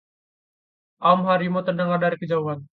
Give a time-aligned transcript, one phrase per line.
[1.09, 2.59] aum harimau terdengar dari kejauhan